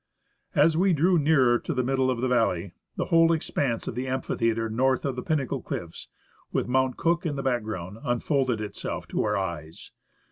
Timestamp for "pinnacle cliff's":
5.21-6.07